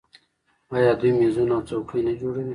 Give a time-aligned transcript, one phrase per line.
[0.75, 2.49] آیا دوی میزونه او څوکۍ نه جوړوي؟